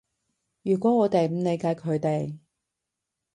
[0.63, 2.39] 如果我哋唔理解佢哋